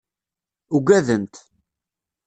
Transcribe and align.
Ugadent. 0.75 1.33